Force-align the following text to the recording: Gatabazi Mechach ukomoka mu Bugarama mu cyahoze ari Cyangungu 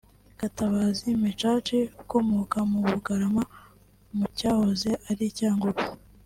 Gatabazi 0.39 1.07
Mechach 1.21 1.71
ukomoka 2.01 2.57
mu 2.71 2.79
Bugarama 2.87 3.43
mu 4.15 4.25
cyahoze 4.37 4.89
ari 5.09 5.25
Cyangungu 5.37 5.83